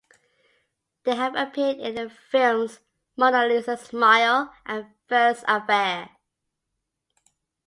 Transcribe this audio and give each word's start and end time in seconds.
They 1.03 1.15
have 1.15 1.35
appeared 1.35 1.77
in 1.77 1.93
the 1.93 2.09
films 2.09 2.79
"Mona 3.15 3.45
Lisa 3.45 3.77
Smile" 3.77 4.51
and 4.65 4.87
"First 5.07 5.43
Affair. 5.47 6.09